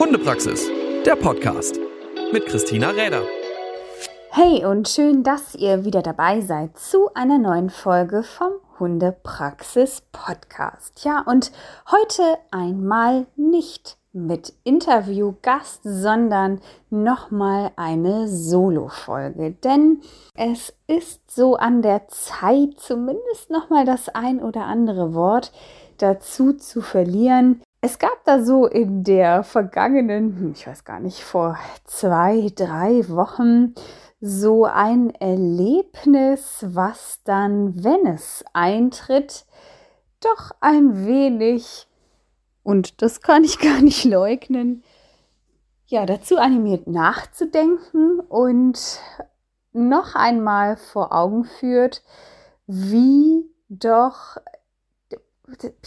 Hundepraxis, 0.00 0.66
der 1.04 1.14
Podcast 1.14 1.78
mit 2.32 2.46
Christina 2.46 2.88
Räder. 2.88 3.20
Hey 4.30 4.64
und 4.64 4.88
schön, 4.88 5.22
dass 5.24 5.54
ihr 5.54 5.84
wieder 5.84 6.00
dabei 6.00 6.40
seid 6.40 6.78
zu 6.78 7.12
einer 7.12 7.36
neuen 7.36 7.68
Folge 7.68 8.22
vom 8.22 8.52
Hundepraxis 8.78 10.04
Podcast. 10.10 11.04
Ja, 11.04 11.22
und 11.26 11.52
heute 11.90 12.22
einmal 12.50 13.26
nicht 13.36 13.98
mit 14.14 14.54
Interviewgast, 14.64 15.82
sondern 15.84 16.62
nochmal 16.88 17.70
eine 17.76 18.26
Solo-Folge. 18.26 19.50
Denn 19.50 20.00
es 20.34 20.72
ist 20.86 21.30
so 21.30 21.56
an 21.56 21.82
der 21.82 22.08
Zeit, 22.08 22.78
zumindest 22.78 23.50
nochmal 23.50 23.84
das 23.84 24.08
ein 24.08 24.42
oder 24.42 24.64
andere 24.64 25.12
Wort 25.12 25.52
dazu 25.98 26.54
zu 26.54 26.80
verlieren. 26.80 27.60
Es 27.82 27.98
gab 27.98 28.24
da 28.24 28.42
so 28.42 28.66
in 28.66 29.04
der 29.04 29.42
vergangenen, 29.42 30.36
hm, 30.36 30.52
ich 30.52 30.66
weiß 30.66 30.84
gar 30.84 31.00
nicht, 31.00 31.22
vor 31.22 31.58
zwei, 31.84 32.50
drei 32.54 33.08
Wochen 33.08 33.74
so 34.20 34.66
ein 34.66 35.14
Erlebnis, 35.14 36.58
was 36.66 37.20
dann, 37.24 37.82
wenn 37.82 38.06
es 38.06 38.44
eintritt, 38.52 39.46
doch 40.20 40.50
ein 40.60 41.06
wenig 41.06 41.86
und 42.62 43.00
das 43.00 43.22
kann 43.22 43.44
ich 43.44 43.58
gar 43.60 43.80
nicht 43.80 44.04
leugnen, 44.04 44.84
ja, 45.86 46.04
dazu 46.06 46.36
animiert 46.36 46.86
nachzudenken 46.86 48.20
und 48.20 49.00
noch 49.72 50.14
einmal 50.14 50.76
vor 50.76 51.12
Augen 51.12 51.44
führt, 51.44 52.02
wie 52.66 53.50
doch, 53.68 54.36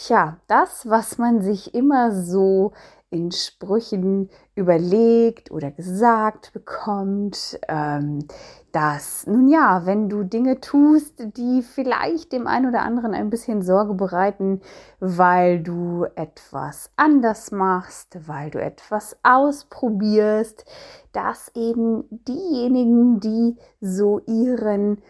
ja, 0.08 0.38
das, 0.48 0.90
was 0.90 1.18
man 1.18 1.42
sich 1.42 1.74
immer 1.74 2.12
so 2.12 2.74
in 3.14 3.32
Sprüchen 3.32 4.30
überlegt 4.56 5.52
oder 5.52 5.70
gesagt 5.70 6.52
bekommt, 6.52 7.60
ähm, 7.68 8.26
dass, 8.72 9.28
nun 9.28 9.48
ja, 9.50 9.86
wenn 9.86 10.10
du 10.10 10.24
Dinge 10.24 10.60
tust, 10.60 11.24
die 11.38 11.62
vielleicht 11.62 12.32
dem 12.32 12.48
einen 12.48 12.68
oder 12.68 12.82
anderen 12.82 13.14
ein 13.14 13.30
bisschen 13.30 13.62
Sorge 13.62 13.94
bereiten, 13.94 14.62
weil 15.00 15.62
du 15.62 16.08
etwas 16.16 16.90
anders 16.96 17.52
machst, 17.52 18.28
weil 18.28 18.50
du 18.50 18.60
etwas 18.60 19.16
ausprobierst, 19.22 20.66
dass 21.12 21.52
eben 21.54 22.06
diejenigen, 22.10 23.20
die 23.20 23.58
so 23.80 24.22
ihren, 24.26 25.04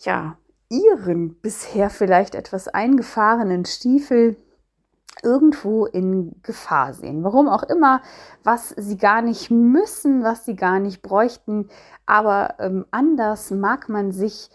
ja, 0.00 0.36
ihren 0.70 1.34
bisher 1.40 1.90
vielleicht 1.90 2.34
etwas 2.34 2.68
eingefahrenen 2.68 3.64
Stiefel 3.66 4.36
irgendwo 5.22 5.84
in 5.86 6.40
Gefahr 6.42 6.94
sehen. 6.94 7.24
Warum 7.24 7.48
auch 7.48 7.64
immer, 7.64 8.00
was 8.44 8.70
sie 8.70 8.96
gar 8.96 9.20
nicht 9.20 9.50
müssen, 9.50 10.22
was 10.22 10.44
sie 10.44 10.56
gar 10.56 10.78
nicht 10.78 11.02
bräuchten. 11.02 11.68
Aber 12.06 12.54
ähm, 12.58 12.86
anders 12.90 13.50
mag 13.50 13.88
man 13.88 14.12
sich 14.12 14.48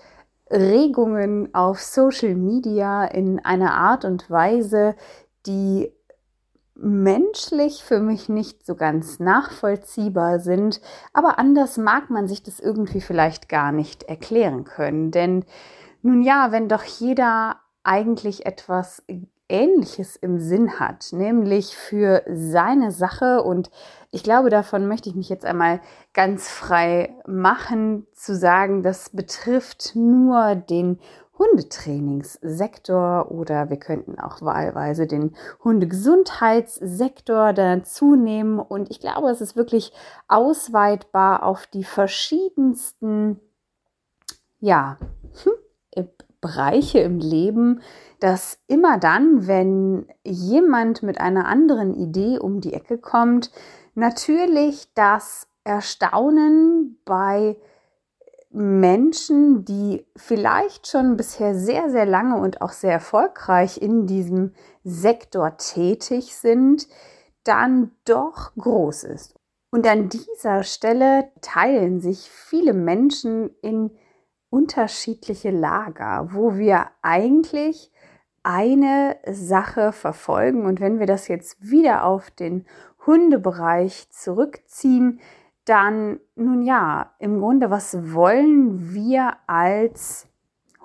Regungen 0.49 1.53
auf 1.53 1.81
Social 1.81 2.35
Media 2.35 3.03
in 3.05 3.43
einer 3.43 3.73
Art 3.73 4.05
und 4.05 4.29
Weise, 4.29 4.95
die 5.45 5.91
menschlich 6.75 7.83
für 7.83 7.99
mich 7.99 8.27
nicht 8.27 8.65
so 8.65 8.75
ganz 8.75 9.19
nachvollziehbar 9.19 10.39
sind, 10.39 10.81
aber 11.13 11.39
anders 11.39 11.77
mag 11.77 12.09
man 12.09 12.27
sich 12.27 12.43
das 12.43 12.59
irgendwie 12.59 12.99
vielleicht 12.99 13.47
gar 13.47 13.71
nicht 13.71 14.03
erklären 14.03 14.65
können. 14.65 15.11
Denn 15.11 15.45
nun 16.05 16.21
ja, 16.21 16.51
wenn 16.51 16.69
doch 16.69 16.83
jeder 16.83 17.57
eigentlich 17.83 18.45
etwas 18.45 19.03
Ähnliches 19.49 20.15
im 20.15 20.39
Sinn 20.39 20.79
hat, 20.79 21.07
nämlich 21.11 21.75
für 21.75 22.23
seine 22.31 22.91
Sache. 22.91 23.41
Und 23.41 23.71
ich 24.11 24.23
glaube, 24.23 24.51
davon 24.51 24.87
möchte 24.87 25.09
ich 25.09 25.15
mich 25.15 25.29
jetzt 25.29 25.45
einmal 25.45 25.81
ganz 26.13 26.47
frei 26.47 27.15
machen, 27.25 28.05
zu 28.13 28.35
sagen, 28.35 28.83
das 28.83 29.09
betrifft 29.09 29.95
nur 29.95 30.55
den 30.55 30.99
Hundetrainingssektor 31.39 33.31
oder 33.31 33.71
wir 33.71 33.77
könnten 33.77 34.19
auch 34.19 34.43
wahlweise 34.43 35.07
den 35.07 35.35
Hundegesundheitssektor 35.63 37.51
dazu 37.53 38.15
nehmen. 38.15 38.59
Und 38.59 38.91
ich 38.91 38.99
glaube, 38.99 39.29
es 39.31 39.41
ist 39.41 39.55
wirklich 39.55 39.91
ausweitbar 40.27 41.41
auf 41.43 41.65
die 41.65 41.83
verschiedensten, 41.83 43.39
ja, 44.59 44.97
hm, 45.43 45.53
Bereiche 46.45 46.99
im 46.99 47.17
Leben, 47.17 47.81
dass 48.19 48.59
immer 48.67 48.99
dann, 48.99 49.47
wenn 49.47 50.05
jemand 50.23 51.01
mit 51.01 51.19
einer 51.19 51.47
anderen 51.47 51.95
Idee 51.95 52.37
um 52.37 52.61
die 52.61 52.73
Ecke 52.73 52.99
kommt, 52.99 53.49
natürlich 53.95 54.93
das 54.93 55.47
Erstaunen 55.63 56.99
bei 57.03 57.57
Menschen, 58.51 59.65
die 59.65 60.05
vielleicht 60.15 60.85
schon 60.87 61.17
bisher 61.17 61.55
sehr, 61.55 61.89
sehr 61.89 62.05
lange 62.05 62.39
und 62.39 62.61
auch 62.61 62.73
sehr 62.73 62.93
erfolgreich 62.93 63.81
in 63.81 64.05
diesem 64.05 64.53
Sektor 64.83 65.57
tätig 65.57 66.35
sind, 66.35 66.87
dann 67.43 67.89
doch 68.05 68.53
groß 68.55 69.05
ist. 69.05 69.33
Und 69.71 69.87
an 69.87 70.09
dieser 70.09 70.61
Stelle 70.61 71.31
teilen 71.41 72.01
sich 72.01 72.29
viele 72.29 72.73
Menschen 72.73 73.49
in 73.63 73.89
unterschiedliche 74.55 75.51
Lager, 75.51 76.29
wo 76.31 76.55
wir 76.55 76.87
eigentlich 77.01 77.91
eine 78.41 79.17
Sache 79.29 79.91
verfolgen. 79.91 80.65
Und 80.65 80.79
wenn 80.79 80.97
wir 80.97 81.07
das 81.07 81.27
jetzt 81.27 81.69
wieder 81.69 82.05
auf 82.05 82.31
den 82.31 82.65
Hundebereich 83.05 84.09
zurückziehen, 84.11 85.19
dann, 85.65 86.21
nun 86.35 86.61
ja, 86.61 87.11
im 87.19 87.41
Grunde, 87.41 87.69
was 87.69 88.13
wollen 88.13 88.93
wir 88.93 89.33
als 89.45 90.29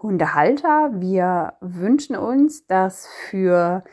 Hundehalter? 0.03 0.91
Wir 0.95 1.53
wünschen 1.61 2.17
uns, 2.17 2.67
dass 2.67 3.07
für 3.29 3.85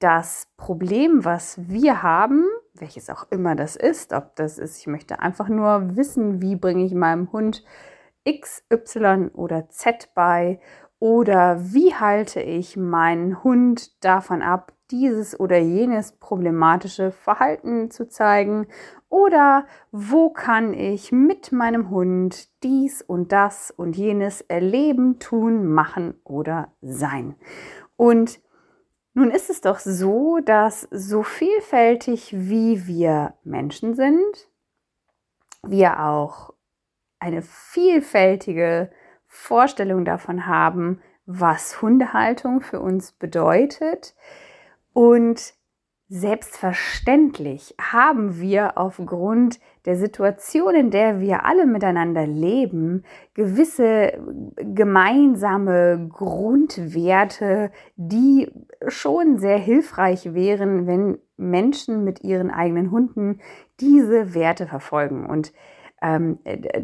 das 0.00 0.48
Problem, 0.56 1.24
was 1.24 1.68
wir 1.68 2.02
haben, 2.02 2.44
welches 2.74 3.08
auch 3.08 3.26
immer 3.30 3.54
das 3.54 3.76
ist, 3.76 4.12
ob 4.12 4.34
das 4.34 4.58
ist, 4.58 4.80
ich 4.80 4.88
möchte 4.88 5.20
einfach 5.20 5.48
nur 5.48 5.94
wissen, 5.94 6.42
wie 6.42 6.56
bringe 6.56 6.84
ich 6.84 6.92
meinem 6.92 7.30
Hund 7.30 7.62
X, 8.24 8.64
Y 8.70 9.30
oder 9.34 9.68
Z 9.68 10.10
bei? 10.14 10.60
Oder 10.98 11.58
wie 11.60 11.94
halte 11.94 12.40
ich 12.40 12.76
meinen 12.76 13.42
Hund 13.42 14.04
davon 14.04 14.40
ab, 14.40 14.72
dieses 14.92 15.40
oder 15.40 15.58
jenes 15.58 16.12
problematische 16.12 17.10
Verhalten 17.10 17.90
zu 17.90 18.08
zeigen? 18.08 18.68
Oder 19.08 19.66
wo 19.90 20.30
kann 20.30 20.74
ich 20.74 21.10
mit 21.10 21.50
meinem 21.50 21.90
Hund 21.90 22.48
dies 22.62 23.02
und 23.02 23.32
das 23.32 23.70
und 23.70 23.96
jenes 23.96 24.42
erleben, 24.42 25.18
tun, 25.18 25.66
machen 25.66 26.14
oder 26.24 26.72
sein? 26.82 27.34
Und 27.96 28.40
nun 29.14 29.30
ist 29.30 29.50
es 29.50 29.60
doch 29.60 29.78
so, 29.78 30.38
dass 30.38 30.88
so 30.90 31.22
vielfältig 31.22 32.32
wie 32.32 32.86
wir 32.86 33.34
Menschen 33.44 33.94
sind, 33.94 34.50
wir 35.62 36.02
auch 36.04 36.54
eine 37.22 37.42
vielfältige 37.42 38.90
Vorstellung 39.26 40.04
davon 40.04 40.46
haben, 40.46 41.00
was 41.24 41.80
Hundehaltung 41.80 42.60
für 42.60 42.80
uns 42.80 43.12
bedeutet. 43.12 44.14
Und 44.92 45.54
selbstverständlich 46.08 47.74
haben 47.80 48.38
wir 48.38 48.76
aufgrund 48.76 49.60
der 49.86 49.96
Situation, 49.96 50.74
in 50.74 50.90
der 50.90 51.20
wir 51.20 51.44
alle 51.46 51.64
miteinander 51.64 52.26
leben, 52.26 53.04
gewisse 53.34 54.12
gemeinsame 54.56 56.08
Grundwerte, 56.12 57.70
die 57.96 58.50
schon 58.88 59.38
sehr 59.38 59.58
hilfreich 59.58 60.34
wären, 60.34 60.86
wenn 60.86 61.18
Menschen 61.36 62.04
mit 62.04 62.22
ihren 62.22 62.50
eigenen 62.50 62.90
Hunden 62.90 63.40
diese 63.80 64.34
Werte 64.34 64.66
verfolgen. 64.66 65.24
Und 65.24 65.52
ähm, 66.02 66.38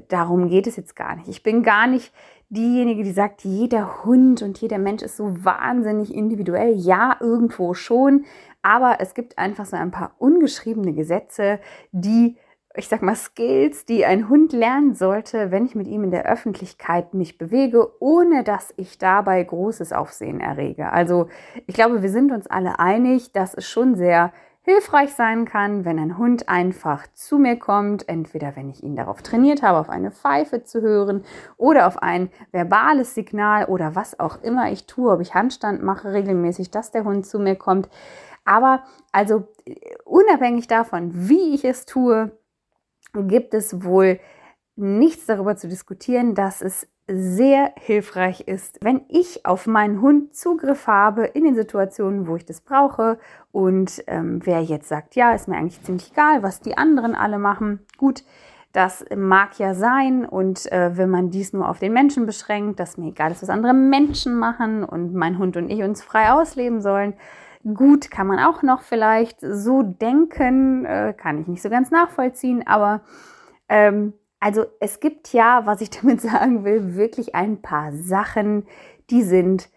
darum 0.08 0.48
geht 0.48 0.66
es 0.66 0.76
jetzt 0.76 0.96
gar 0.96 1.16
nicht. 1.16 1.28
Ich 1.28 1.42
bin 1.42 1.62
gar 1.62 1.86
nicht 1.86 2.12
diejenige, 2.48 3.02
die 3.02 3.12
sagt, 3.12 3.44
jeder 3.44 4.04
Hund 4.04 4.42
und 4.42 4.58
jeder 4.60 4.78
Mensch 4.78 5.02
ist 5.02 5.16
so 5.16 5.44
wahnsinnig 5.44 6.14
individuell. 6.14 6.74
Ja, 6.74 7.16
irgendwo 7.20 7.74
schon. 7.74 8.24
Aber 8.62 8.96
es 9.00 9.14
gibt 9.14 9.38
einfach 9.38 9.66
so 9.66 9.76
ein 9.76 9.90
paar 9.90 10.12
ungeschriebene 10.18 10.94
Gesetze, 10.94 11.60
die 11.92 12.36
ich 12.78 12.86
sag 12.86 13.02
mal, 13.02 13.16
Skills, 13.16 13.86
die 13.86 14.04
ein 14.04 14.28
Hund 14.28 14.52
lernen 14.52 14.94
sollte, 14.94 15.50
wenn 15.50 15.66
ich 15.66 15.74
mit 15.74 15.88
ihm 15.88 16.04
in 16.04 16.12
der 16.12 16.26
Öffentlichkeit 16.26 17.12
mich 17.12 17.36
bewege, 17.36 17.90
ohne 18.00 18.44
dass 18.44 18.72
ich 18.76 18.98
dabei 18.98 19.42
großes 19.42 19.92
Aufsehen 19.92 20.38
errege. 20.38 20.92
Also 20.92 21.26
ich 21.66 21.74
glaube, 21.74 22.02
wir 22.02 22.10
sind 22.10 22.30
uns 22.30 22.46
alle 22.46 22.78
einig, 22.78 23.32
dass 23.32 23.54
es 23.54 23.66
schon 23.66 23.96
sehr 23.96 24.32
hilfreich 24.68 25.14
sein 25.14 25.44
kann, 25.44 25.84
wenn 25.84 25.98
ein 25.98 26.18
Hund 26.18 26.48
einfach 26.48 27.06
zu 27.14 27.38
mir 27.38 27.58
kommt, 27.58 28.08
entweder 28.08 28.54
wenn 28.54 28.68
ich 28.68 28.82
ihn 28.82 28.96
darauf 28.96 29.22
trainiert 29.22 29.62
habe, 29.62 29.78
auf 29.78 29.88
eine 29.88 30.10
Pfeife 30.10 30.64
zu 30.64 30.82
hören 30.82 31.24
oder 31.56 31.86
auf 31.86 32.02
ein 32.02 32.30
verbales 32.52 33.14
Signal 33.14 33.64
oder 33.64 33.94
was 33.94 34.20
auch 34.20 34.42
immer 34.42 34.70
ich 34.70 34.86
tue, 34.86 35.10
ob 35.10 35.20
ich 35.20 35.34
Handstand 35.34 35.82
mache 35.82 36.12
regelmäßig, 36.12 36.70
dass 36.70 36.90
der 36.90 37.04
Hund 37.04 37.26
zu 37.26 37.38
mir 37.38 37.56
kommt. 37.56 37.88
Aber 38.44 38.82
also 39.12 39.48
unabhängig 40.04 40.68
davon, 40.68 41.10
wie 41.14 41.54
ich 41.54 41.64
es 41.64 41.86
tue, 41.86 42.32
gibt 43.14 43.54
es 43.54 43.82
wohl 43.84 44.20
nichts 44.78 45.26
darüber 45.26 45.56
zu 45.56 45.68
diskutieren, 45.68 46.34
dass 46.34 46.62
es 46.62 46.86
sehr 47.10 47.72
hilfreich 47.76 48.42
ist, 48.42 48.78
wenn 48.82 49.00
ich 49.08 49.46
auf 49.46 49.66
meinen 49.66 50.02
Hund 50.02 50.34
Zugriff 50.34 50.86
habe 50.86 51.24
in 51.24 51.44
den 51.44 51.54
Situationen, 51.54 52.26
wo 52.26 52.36
ich 52.36 52.44
das 52.44 52.60
brauche. 52.60 53.18
Und 53.50 54.04
ähm, 54.06 54.40
wer 54.44 54.62
jetzt 54.62 54.88
sagt, 54.88 55.16
ja, 55.16 55.32
ist 55.32 55.48
mir 55.48 55.56
eigentlich 55.56 55.82
ziemlich 55.82 56.12
egal, 56.12 56.42
was 56.42 56.60
die 56.60 56.76
anderen 56.76 57.14
alle 57.14 57.38
machen, 57.38 57.80
gut, 57.96 58.24
das 58.72 59.06
mag 59.16 59.58
ja 59.58 59.74
sein. 59.74 60.26
Und 60.26 60.70
äh, 60.70 60.96
wenn 60.98 61.08
man 61.08 61.30
dies 61.30 61.54
nur 61.54 61.68
auf 61.68 61.78
den 61.78 61.94
Menschen 61.94 62.26
beschränkt, 62.26 62.78
dass 62.78 62.98
mir 62.98 63.08
egal 63.08 63.32
ist, 63.32 63.42
was 63.42 63.48
andere 63.48 63.72
Menschen 63.72 64.38
machen 64.38 64.84
und 64.84 65.14
mein 65.14 65.38
Hund 65.38 65.56
und 65.56 65.70
ich 65.70 65.82
uns 65.82 66.02
frei 66.02 66.30
ausleben 66.30 66.82
sollen, 66.82 67.14
gut, 67.74 68.10
kann 68.10 68.26
man 68.26 68.38
auch 68.38 68.62
noch 68.62 68.82
vielleicht 68.82 69.40
so 69.40 69.82
denken, 69.82 70.84
äh, 70.84 71.14
kann 71.16 71.40
ich 71.40 71.46
nicht 71.46 71.62
so 71.62 71.70
ganz 71.70 71.90
nachvollziehen, 71.90 72.66
aber 72.66 73.00
ähm, 73.70 74.12
also 74.40 74.66
es 74.80 75.00
gibt 75.00 75.32
ja, 75.32 75.66
was 75.66 75.80
ich 75.80 75.90
damit 76.02 76.20
sagen 76.20 76.64
will, 76.64 76.94
wirklich 76.94 77.34
ein 77.34 77.62
paar 77.62 77.92
Sachen, 77.92 78.66
die 79.10 79.22
sind 79.22 79.70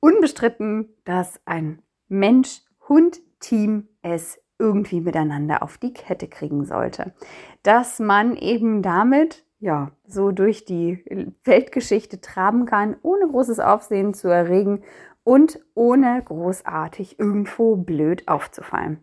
unbestritten, 0.00 0.88
dass 1.04 1.40
ein 1.44 1.82
Mensch-Hund-Team 2.08 3.88
es 4.02 4.40
irgendwie 4.58 5.00
miteinander 5.00 5.62
auf 5.62 5.78
die 5.78 5.92
Kette 5.92 6.28
kriegen 6.28 6.64
sollte. 6.64 7.14
Dass 7.62 7.98
man 7.98 8.36
eben 8.36 8.82
damit 8.82 9.44
ja 9.58 9.92
so 10.06 10.32
durch 10.32 10.64
die 10.64 11.04
Weltgeschichte 11.44 12.20
traben 12.20 12.66
kann, 12.66 12.96
ohne 13.02 13.28
großes 13.28 13.60
Aufsehen 13.60 14.12
zu 14.12 14.28
erregen 14.28 14.82
und 15.24 15.60
ohne 15.74 16.20
großartig 16.24 17.18
irgendwo 17.18 17.76
blöd 17.76 18.26
aufzufallen. 18.26 19.02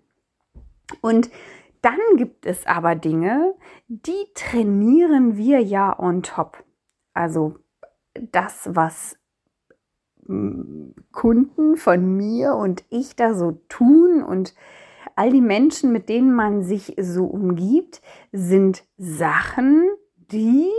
Und 1.01 1.29
dann 1.81 1.99
gibt 2.17 2.45
es 2.45 2.65
aber 2.65 2.95
Dinge, 2.95 3.55
die 3.87 4.25
trainieren 4.33 5.37
wir 5.37 5.61
ja 5.61 5.97
on 5.97 6.23
top. 6.23 6.63
Also 7.13 7.55
das, 8.13 8.69
was 8.71 9.17
hm, 10.25 10.93
Kunden 11.11 11.77
von 11.77 12.17
mir 12.17 12.55
und 12.55 12.83
ich 12.89 13.15
da 13.15 13.33
so 13.33 13.61
tun 13.69 14.23
und 14.23 14.53
all 15.15 15.31
die 15.31 15.41
Menschen, 15.41 15.91
mit 15.91 16.09
denen 16.09 16.33
man 16.33 16.63
sich 16.63 16.95
so 16.99 17.25
umgibt, 17.25 18.01
sind 18.31 18.85
Sachen, 18.97 19.89
die 20.15 20.69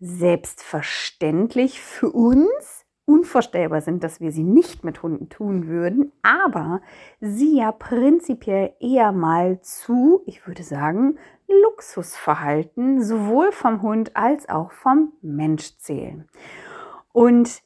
selbstverständlich 0.00 1.80
für 1.80 2.10
uns 2.10 2.77
unvorstellbar 3.08 3.80
sind, 3.80 4.04
dass 4.04 4.20
wir 4.20 4.32
sie 4.32 4.44
nicht 4.44 4.84
mit 4.84 5.02
Hunden 5.02 5.30
tun 5.30 5.66
würden, 5.66 6.12
aber 6.22 6.82
sie 7.20 7.56
ja 7.56 7.72
prinzipiell 7.72 8.74
eher 8.80 9.12
mal 9.12 9.60
zu, 9.62 10.22
ich 10.26 10.46
würde 10.46 10.62
sagen, 10.62 11.18
Luxusverhalten 11.48 13.02
sowohl 13.02 13.50
vom 13.50 13.80
Hund 13.80 14.14
als 14.14 14.48
auch 14.50 14.72
vom 14.72 15.14
Mensch 15.22 15.78
zählen. 15.78 16.28
Und 17.10 17.62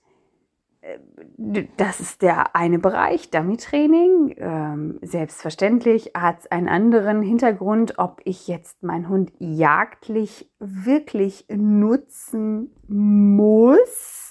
äh, 0.81 1.67
das 1.77 1.99
ist 1.99 2.23
der 2.23 2.55
eine 2.55 2.79
Bereich, 2.79 3.31
Dummy-Training. 3.31 4.37
Ähm, 4.39 4.99
selbstverständlich 5.03 6.13
hat 6.17 6.39
es 6.39 6.51
einen 6.53 6.69
anderen 6.69 7.21
Hintergrund, 7.21 7.99
ob 7.99 8.21
ich 8.25 8.47
jetzt 8.47 8.85
meinen 8.85 9.09
Hund 9.09 9.33
jagdlich 9.41 10.49
wirklich 10.61 11.47
nutzen 11.49 12.71
muss 12.87 14.22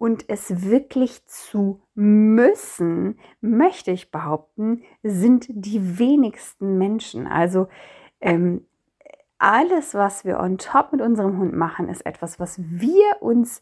und 0.00 0.24
es 0.28 0.70
wirklich 0.70 1.26
zu 1.26 1.82
müssen, 1.94 3.18
möchte 3.42 3.90
ich 3.90 4.10
behaupten, 4.10 4.82
sind 5.02 5.44
die 5.50 5.98
wenigsten 5.98 6.78
Menschen. 6.78 7.26
Also 7.26 7.68
ähm, 8.22 8.64
alles, 9.36 9.92
was 9.92 10.24
wir 10.24 10.40
on 10.40 10.56
top 10.56 10.92
mit 10.92 11.02
unserem 11.02 11.36
Hund 11.36 11.54
machen, 11.54 11.90
ist 11.90 12.06
etwas, 12.06 12.40
was 12.40 12.58
wir 12.58 13.20
uns 13.20 13.60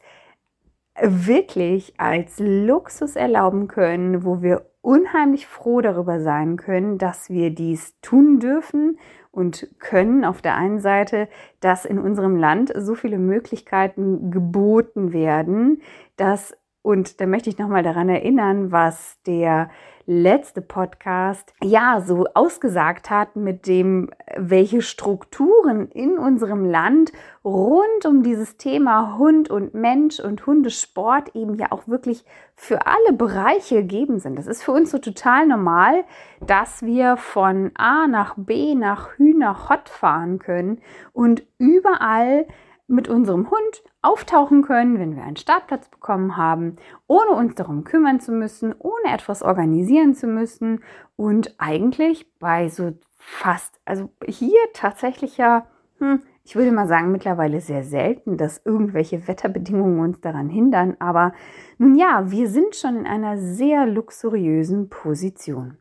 wirklich 1.02 1.94
als 1.99 2.37
Luxus 2.38 3.17
erlauben 3.17 3.67
können, 3.67 4.23
wo 4.23 4.40
wir 4.40 4.70
unheimlich 4.81 5.49
froh 5.49 5.81
darüber 5.81 6.20
sein 6.20 6.56
können, 6.56 6.99
dass 6.99 7.31
wir 7.31 7.50
dies 7.50 7.99
tun 8.00 8.38
dürfen 8.38 8.96
und 9.38 9.69
können 9.79 10.25
auf 10.25 10.43
der 10.43 10.56
einen 10.56 10.81
Seite, 10.81 11.29
dass 11.61 11.85
in 11.85 12.00
unserem 12.00 12.35
Land 12.35 12.73
so 12.76 12.96
viele 12.96 13.19
Möglichkeiten 13.19 14.32
geboten 14.32 15.12
werden, 15.12 15.81
dass 16.17 16.58
und 16.83 17.21
da 17.21 17.27
möchte 17.27 17.51
ich 17.51 17.59
nochmal 17.59 17.83
daran 17.83 18.09
erinnern, 18.09 18.73
was 18.73 19.19
der 19.27 19.71
letzte 20.07 20.63
Podcast 20.63 21.53
ja 21.63 22.01
so 22.01 22.25
ausgesagt 22.33 23.11
hat 23.11 23.37
mit 23.37 23.67
dem, 23.67 24.11
welche 24.39 24.81
Strukturen 24.81 25.91
in 25.91 26.17
unserem 26.17 26.65
Land 26.65 27.13
rund 27.45 28.07
um 28.07 28.23
dieses 28.23 28.57
Thema 28.57 29.19
Hund 29.19 29.51
und 29.51 29.75
Mensch 29.75 30.19
und 30.19 30.47
Hundesport 30.47 31.35
eben 31.37 31.57
ja 31.57 31.73
auch 31.73 31.89
wirklich 31.89 32.25
für 32.55 32.87
alle 32.87 33.13
Bereiche 33.13 33.83
gegeben 33.83 34.19
sind. 34.19 34.39
Das 34.39 34.47
ist 34.47 34.63
für 34.63 34.73
uns 34.73 34.91
so 34.91 34.99
total 34.99 35.47
normal, 35.47 36.05
dass 36.41 36.83
wir 36.83 37.19
von 37.19 37.73
A 37.75 38.07
nach 38.07 38.35
B 38.39 38.75
nach 38.75 39.19
Hü 39.19 39.35
Hot 39.69 39.91
fahren 39.91 40.39
können 40.39 40.81
und 41.13 41.43
überall 41.59 42.47
mit 42.88 43.06
unserem 43.06 43.50
Hund 43.50 43.82
auftauchen 44.00 44.62
können, 44.62 44.99
wenn 44.99 45.14
wir 45.14 45.23
einen 45.23 45.37
Startplatz 45.37 45.88
bekommen 45.88 46.37
haben, 46.37 46.76
ohne 47.06 47.32
uns 47.32 47.55
darum 47.55 47.85
kümmern 47.85 48.19
zu 48.19 48.32
müssen, 48.32 48.75
ohne 48.79 49.12
etwas 49.12 49.43
organisieren 49.43 50.14
zu 50.14 50.26
müssen 50.26 50.82
und 51.14 51.55
eigentlich 51.58 52.26
bei 52.38 52.69
so 52.70 52.93
fast, 53.17 53.79
also 53.85 54.08
hier 54.26 54.58
tatsächlich 54.73 55.37
ja, 55.37 55.67
hm, 55.99 56.23
ich 56.44 56.56
würde 56.56 56.73
mal 56.73 56.88
sagen, 56.88 57.12
mittlerweile 57.12 57.61
sehr 57.61 57.85
selten, 57.85 58.38
dass 58.38 58.64
irgendwelche 58.64 59.29
Wetterbedingungen 59.29 60.00
uns 60.00 60.23
daran 60.23 60.49
hindern. 60.49 60.96
Aber 60.99 61.35
nun 61.76 61.94
ja, 61.94 62.31
wir 62.31 62.49
sind 62.49 62.75
schon 62.75 62.96
in 62.96 63.06
einer 63.06 63.37
sehr 63.37 63.85
luxuriösen 63.85 64.88
Position. 64.88 65.76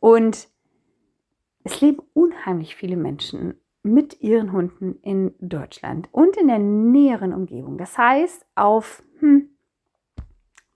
Und 0.00 0.48
es 1.62 1.80
leben 1.80 2.02
unheimlich 2.14 2.74
viele 2.74 2.96
Menschen 2.96 3.54
mit 3.82 4.20
ihren 4.20 4.52
Hunden 4.52 4.96
in 5.02 5.34
Deutschland 5.40 6.08
und 6.12 6.36
in 6.36 6.48
der 6.48 6.58
näheren 6.58 7.32
Umgebung. 7.32 7.78
Das 7.78 7.98
heißt, 7.98 8.46
auf, 8.54 9.02
hm, 9.18 9.48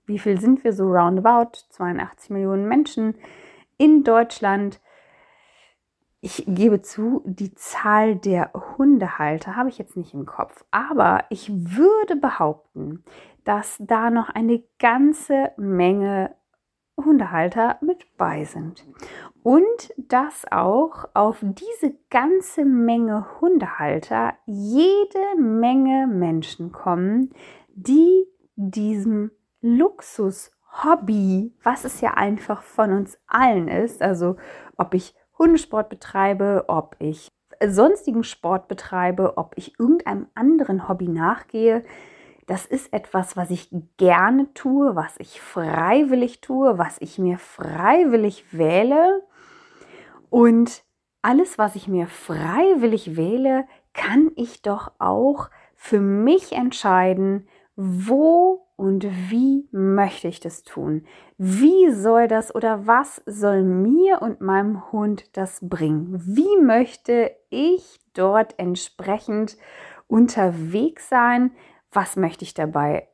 wie 0.05 0.19
viel 0.19 0.39
sind 0.39 0.63
wir 0.63 0.73
so 0.73 0.85
roundabout? 0.85 1.57
82 1.69 2.29
Millionen 2.31 2.67
Menschen 2.67 3.15
in 3.77 4.03
Deutschland. 4.03 4.81
Ich 6.19 6.43
gebe 6.47 6.81
zu, 6.81 7.21
die 7.25 7.53
Zahl 7.53 8.15
der 8.15 8.51
Hundehalter 8.77 9.55
habe 9.55 9.69
ich 9.69 9.77
jetzt 9.77 9.95
nicht 9.95 10.13
im 10.13 10.25
Kopf, 10.25 10.65
aber 10.71 11.25
ich 11.29 11.49
würde 11.51 12.15
behaupten, 12.15 13.03
dass 13.43 13.77
da 13.79 14.09
noch 14.09 14.29
eine 14.29 14.63
ganze 14.79 15.51
Menge 15.57 16.35
Hundehalter 16.97 17.77
mit 17.81 18.17
bei 18.17 18.43
sind. 18.45 18.85
Und 19.43 19.93
dass 19.97 20.45
auch 20.51 21.05
auf 21.13 21.37
diese 21.41 21.95
ganze 22.09 22.65
Menge 22.65 23.39
Hundehalter 23.39 24.33
jede 24.45 25.39
Menge 25.39 26.07
Menschen 26.07 26.71
kommen, 26.71 27.29
die 27.73 28.25
diesem 28.55 29.31
Luxus-Hobby, 29.61 31.53
was 31.63 31.85
es 31.85 32.01
ja 32.01 32.15
einfach 32.15 32.61
von 32.63 32.91
uns 32.91 33.17
allen 33.27 33.67
ist, 33.67 34.01
also 34.01 34.35
ob 34.75 34.93
ich 34.93 35.15
Hundesport 35.37 35.89
betreibe, 35.89 36.65
ob 36.67 36.95
ich 36.99 37.29
sonstigen 37.65 38.23
Sport 38.23 38.67
betreibe, 38.67 39.37
ob 39.37 39.53
ich 39.55 39.79
irgendeinem 39.79 40.27
anderen 40.35 40.87
Hobby 40.87 41.07
nachgehe, 41.07 41.83
das 42.47 42.65
ist 42.65 42.93
etwas, 42.93 43.37
was 43.37 43.51
ich 43.51 43.69
gerne 43.97 44.51
tue, 44.53 44.95
was 44.95 45.15
ich 45.19 45.41
freiwillig 45.41 46.41
tue, 46.41 46.77
was 46.77 46.97
ich 46.99 47.19
mir 47.19 47.37
freiwillig 47.37 48.45
wähle. 48.51 49.21
Und 50.29 50.83
alles, 51.21 51.57
was 51.57 51.75
ich 51.75 51.87
mir 51.87 52.07
freiwillig 52.07 53.17
wähle, 53.17 53.67
kann 53.93 54.31
ich 54.35 54.61
doch 54.61 54.91
auch 54.97 55.49
für 55.75 55.99
mich 55.99 56.53
entscheiden, 56.53 57.47
wo 57.75 58.65
und 58.77 59.05
wie 59.29 59.67
möchte 59.71 60.27
ich 60.27 60.39
das 60.39 60.63
tun? 60.63 61.05
Wie 61.37 61.91
soll 61.91 62.27
das 62.27 62.53
oder 62.53 62.87
was 62.87 63.21
soll 63.25 63.63
mir 63.63 64.21
und 64.21 64.39
meinem 64.39 64.91
Hund 64.91 65.35
das 65.35 65.59
bringen? 65.61 66.21
Wie 66.25 66.61
möchte 66.61 67.31
ich 67.49 67.99
dort 68.13 68.57
entsprechend 68.57 69.57
unterwegs 70.07 71.09
sein? 71.09 71.51
Was 71.91 72.15
möchte 72.15 72.43
ich 72.43 72.53
dabei 72.53 73.07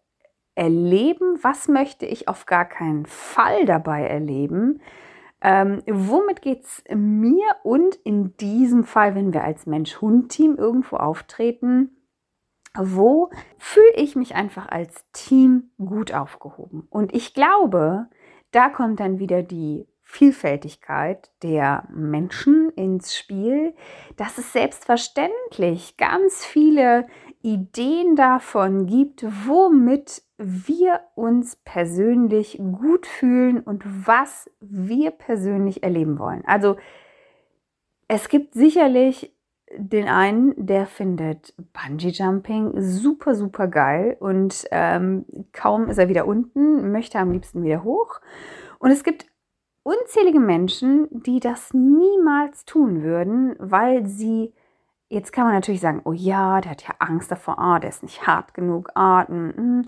erleben, 0.56 1.40
was 1.42 1.68
möchte 1.68 2.06
ich 2.06 2.28
auf 2.28 2.46
gar 2.46 2.66
keinen 2.66 3.06
Fall 3.06 3.66
dabei 3.66 4.06
erleben. 4.06 4.82
Ähm, 5.42 5.82
womit 5.88 6.42
geht 6.42 6.64
es 6.64 6.84
mir 6.94 7.44
und 7.64 7.96
in 7.96 8.38
diesem 8.38 8.84
Fall, 8.84 9.16
wenn 9.16 9.34
wir 9.34 9.44
als 9.44 9.66
Mensch-Hund-Team 9.66 10.56
irgendwo 10.56 10.98
auftreten, 10.98 11.98
wo 12.76 13.30
fühle 13.58 13.94
ich 13.96 14.16
mich 14.16 14.36
einfach 14.36 14.68
als 14.70 15.06
Team 15.12 15.72
gut 15.78 16.14
aufgehoben? 16.14 16.88
Und 16.90 17.14
ich 17.14 17.34
glaube, 17.34 18.08
da 18.52 18.70
kommt 18.70 19.00
dann 19.00 19.20
wieder 19.20 19.44
die 19.44 19.86
Vielfältigkeit 20.02 21.32
der 21.42 21.88
Menschen 21.92 22.70
ins 22.76 23.16
Spiel, 23.18 23.74
dass 24.16 24.38
es 24.38 24.54
selbstverständlich 24.54 25.98
ganz 25.98 26.46
viele 26.46 27.08
Ideen 27.44 28.16
davon 28.16 28.88
gibt, 28.88 29.24
womit 29.46 30.24
wir 30.38 31.02
uns 31.16 31.58
persönlich 31.58 32.58
gut 32.58 33.06
fühlen 33.06 33.60
und 33.60 33.84
was 34.08 34.50
wir 34.60 35.12
persönlich 35.12 35.84
erleben 35.84 36.18
wollen. 36.18 36.44
Also 36.46 36.78
es 38.08 38.30
gibt 38.30 38.54
sicherlich 38.54 39.36
den 39.76 40.08
einen, 40.08 40.54
der 40.56 40.86
findet 40.86 41.54
Bungee 41.74 42.10
Jumping 42.10 42.74
super, 42.80 43.36
super 43.36 43.68
geil 43.68 44.18
und 44.20 44.66
ähm, 44.72 45.26
kaum 45.52 45.90
ist 45.90 45.98
er 45.98 46.10
wieder 46.10 46.28
unten, 46.28 46.92
möchte 46.92 47.20
am 47.20 47.32
liebsten 47.32 47.64
wieder 47.64 47.84
hoch. 47.84 48.22
Und 48.80 48.92
es 48.92 49.04
gibt 49.04 49.26
unzählige 49.84 50.40
Menschen, 50.40 51.08
die 51.12 51.40
das 51.40 51.74
niemals 51.74 52.66
tun 52.66 53.04
würden, 53.04 53.56
weil 53.60 54.06
sie, 54.06 54.54
jetzt 55.14 55.32
kann 55.32 55.46
man 55.46 55.54
natürlich 55.54 55.82
sagen, 55.82 56.02
oh 56.06 56.14
ja, 56.14 56.60
der 56.62 56.72
hat 56.72 56.84
ja 56.84 56.96
Angst 57.00 57.32
davor, 57.32 57.60
ah, 57.60 57.80
der 57.80 57.90
ist 57.90 58.04
nicht 58.04 58.28
hart 58.28 58.54
genug, 58.54 58.90
ah, 58.96 59.24
mm. 59.24 59.86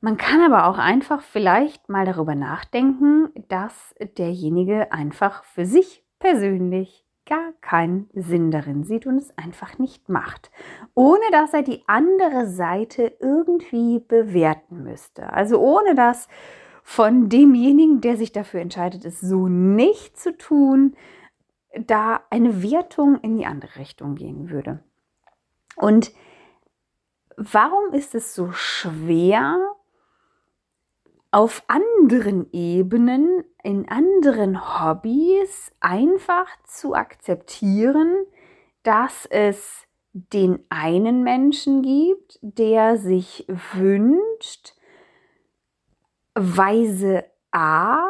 Man 0.00 0.18
kann 0.18 0.40
aber 0.40 0.66
auch 0.66 0.78
einfach 0.78 1.22
vielleicht 1.22 1.88
mal 1.88 2.04
darüber 2.04 2.34
nachdenken, 2.34 3.30
dass 3.48 3.94
derjenige 4.16 4.92
einfach 4.92 5.42
für 5.42 5.64
sich 5.64 6.04
persönlich 6.18 7.04
gar 7.24 7.52
keinen 7.60 8.08
Sinn 8.14 8.50
darin 8.50 8.84
sieht 8.84 9.06
und 9.06 9.16
es 9.16 9.36
einfach 9.36 9.78
nicht 9.78 10.08
macht, 10.08 10.50
ohne 10.94 11.24
dass 11.32 11.54
er 11.54 11.62
die 11.62 11.82
andere 11.88 12.46
Seite 12.46 13.12
irgendwie 13.20 13.98
bewerten 13.98 14.84
müsste. 14.84 15.32
Also 15.32 15.58
ohne 15.58 15.94
dass 15.96 16.28
von 16.84 17.28
demjenigen, 17.28 18.00
der 18.00 18.16
sich 18.16 18.30
dafür 18.30 18.60
entscheidet, 18.60 19.04
es 19.04 19.20
so 19.20 19.48
nicht 19.48 20.16
zu 20.16 20.36
tun, 20.36 20.94
da 21.78 22.22
eine 22.30 22.62
Wertung 22.62 23.20
in 23.20 23.36
die 23.36 23.46
andere 23.46 23.76
Richtung 23.76 24.14
gehen 24.14 24.50
würde. 24.50 24.82
Und 25.76 26.12
warum 27.36 27.92
ist 27.92 28.14
es 28.14 28.34
so 28.34 28.52
schwer, 28.52 29.58
auf 31.30 31.64
anderen 31.66 32.50
Ebenen, 32.52 33.44
in 33.62 33.88
anderen 33.88 34.80
Hobbys 34.80 35.70
einfach 35.80 36.46
zu 36.64 36.94
akzeptieren, 36.94 38.24
dass 38.82 39.26
es 39.26 39.86
den 40.12 40.64
einen 40.70 41.24
Menschen 41.24 41.82
gibt, 41.82 42.38
der 42.40 42.96
sich 42.96 43.44
wünscht, 43.48 44.74
Weise 46.34 47.24
A 47.50 48.06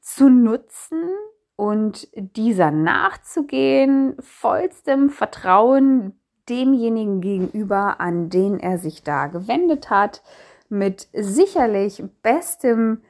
zu 0.00 0.30
nutzen 0.30 1.10
und 1.58 2.06
dieser 2.14 2.70
nachzugehen, 2.70 4.14
vollstem 4.20 5.10
Vertrauen 5.10 6.20
demjenigen 6.48 7.20
gegenüber, 7.20 8.00
an 8.00 8.30
den 8.30 8.60
er 8.60 8.78
sich 8.78 9.02
da 9.02 9.26
gewendet 9.26 9.90
hat, 9.90 10.22
mit 10.68 11.08
sicherlich 11.12 12.04
bestem 12.22 13.02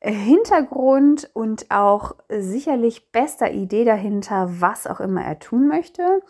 Hintergrund 0.00 1.28
und 1.34 1.72
auch 1.72 2.14
sicherlich 2.28 3.10
bester 3.10 3.50
Idee 3.50 3.84
dahinter, 3.84 4.60
was 4.60 4.86
auch 4.86 5.00
immer 5.00 5.24
er 5.24 5.40
tun 5.40 5.66
möchte. 5.66 6.22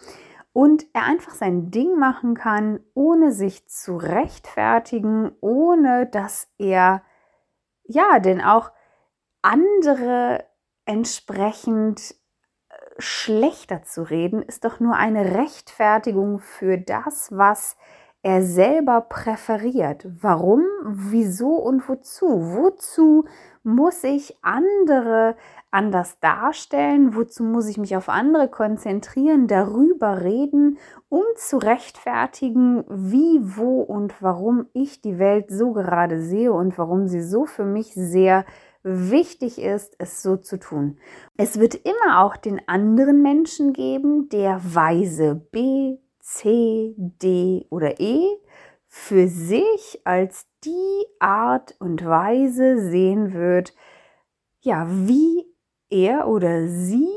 Und 0.55 0.87
er 0.95 1.05
einfach 1.05 1.35
sein 1.35 1.71
Ding 1.71 1.99
machen 1.99 2.35
kann, 2.35 2.81
ohne 2.95 3.31
sich 3.31 3.69
zu 3.69 3.99
rechtfertigen, 3.99 5.33
ohne 5.43 6.07
dass 6.07 6.49
er 6.57 7.03
ja, 7.85 8.21
denn 8.21 8.41
auch 8.41 8.71
andere 9.43 10.47
entsprechend 10.85 12.15
äh, 12.69 12.75
schlechter 12.99 13.83
zu 13.83 14.03
reden, 14.03 14.43
ist 14.43 14.65
doch 14.65 14.81
nur 14.81 14.97
eine 14.97 15.37
Rechtfertigung 15.37 16.39
für 16.39 16.79
das, 16.79 17.29
was 17.33 17.77
er 18.23 18.43
selber 18.43 19.01
präferiert. 19.01 20.07
Warum, 20.21 20.63
wieso 20.85 21.57
und 21.57 21.89
wozu? 21.89 22.27
Wozu 22.29 23.25
muss 23.65 24.05
ich 24.05 24.37
andere 24.43 25.35
anders 25.73 26.21
darstellen? 26.21 27.17
Wozu 27.17 27.43
muss 27.43 27.69
ich 27.69 27.79
mich 27.79 27.97
auf 27.97 28.09
andere 28.09 28.49
konzentrieren, 28.49 29.49
darüber 29.49 30.23
reden, 30.23 30.79
um 31.09 31.25
zu 31.35 31.59
rechtfertigen, 31.59 32.85
wie, 32.89 33.41
wo 33.43 33.81
und 33.81 34.15
warum 34.23 34.67
ich 34.73 35.01
die 35.01 35.19
Welt 35.19 35.51
so 35.51 35.73
gerade 35.73 36.23
sehe 36.23 36.53
und 36.53 36.79
warum 36.79 37.09
sie 37.09 37.23
so 37.23 37.45
für 37.45 37.65
mich 37.65 37.93
sehr 37.93 38.45
wichtig 38.83 39.61
ist, 39.61 39.95
es 39.99 40.23
so 40.23 40.37
zu 40.37 40.59
tun. 40.59 40.99
Es 41.37 41.59
wird 41.59 41.75
immer 41.75 42.23
auch 42.23 42.37
den 42.37 42.61
anderen 42.69 43.23
Menschen 43.23 43.73
geben, 43.73 44.29
der 44.29 44.61
Weise 44.75 45.35
B, 45.53 45.99
C, 46.21 46.95
D 46.97 47.67
oder 47.71 48.01
E 48.01 48.25
für 48.87 49.27
sich 49.27 50.01
als 50.05 50.47
die 50.65 51.07
Art 51.19 51.75
und 51.81 52.05
Weise 52.05 52.79
sehen 52.91 53.33
wird, 53.33 53.75
ja, 54.61 54.87
wie 54.89 55.47
er 55.89 56.29
oder 56.29 56.69
sie 56.69 57.09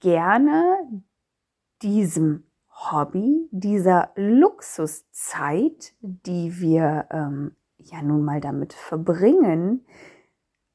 gerne 0.00 0.78
diesem 1.82 2.44
Hobby, 2.70 3.48
dieser 3.50 4.10
Luxuszeit, 4.16 5.92
die 6.00 6.60
wir 6.60 7.06
ähm, 7.10 7.56
ja 7.76 8.02
nun 8.02 8.24
mal 8.24 8.40
damit 8.40 8.72
verbringen, 8.72 9.84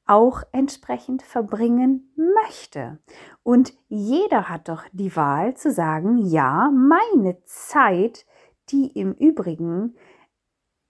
auch 0.06 0.42
entsprechend 0.52 1.22
verbringen 1.22 2.12
möchte. 2.16 2.98
Und 3.42 3.74
jeder 3.88 4.48
hat 4.48 4.68
doch 4.68 4.84
die 4.92 5.14
Wahl 5.16 5.56
zu 5.56 5.70
sagen, 5.70 6.18
ja, 6.18 6.70
meine 6.70 7.42
Zeit, 7.44 8.26
die 8.70 8.86
im 8.88 9.12
Übrigen 9.12 9.94